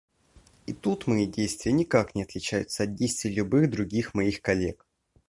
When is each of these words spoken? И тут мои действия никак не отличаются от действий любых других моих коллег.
И 0.65 0.73
тут 0.73 1.05
мои 1.05 1.27
действия 1.27 1.71
никак 1.71 2.15
не 2.15 2.23
отличаются 2.23 2.81
от 2.85 2.95
действий 2.95 3.35
любых 3.35 3.69
других 3.69 4.15
моих 4.15 4.41
коллег. 4.41 4.87